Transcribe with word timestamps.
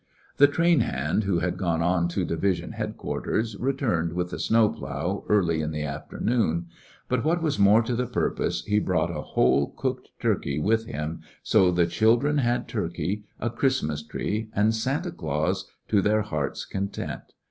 The 0.37 0.47
train 0.47 0.79
hand 0.79 1.25
who 1.25 1.41
had 1.41 1.57
gone 1.59 1.83
on 1.83 2.07
to 2.07 2.25
division 2.25 2.71
headquarters 2.71 3.55
returned 3.59 4.13
with 4.13 4.31
the 4.31 4.39
snow 4.39 4.67
plough 4.69 5.23
early 5.29 5.61
in 5.61 5.69
the 5.69 5.83
afternoon, 5.83 6.65
but, 7.07 7.23
what 7.23 7.43
was 7.43 7.59
more 7.59 7.83
to 7.83 7.95
the 7.95 8.07
purpose, 8.07 8.65
he 8.65 8.79
brought 8.79 9.11
a 9.15 9.21
whole 9.21 9.69
cooked 9.77 10.09
turkey 10.19 10.57
with 10.57 10.87
him, 10.87 11.21
so 11.43 11.69
the 11.69 11.85
children 11.85 12.39
had 12.39 12.67
turkey, 12.67 13.25
a 13.39 13.51
Christmas 13.51 14.01
tree, 14.01 14.49
and 14.55 14.73
Santa 14.73 15.11
Claus 15.11 15.67
to 15.89 16.01
their 16.01 16.23
heart's 16.23 16.65
content. 16.65 17.33